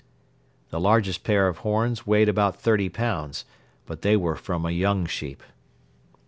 [0.71, 3.45] The largest pair of horns weighed about thirty pounds,
[3.85, 5.43] but they were from a young sheep.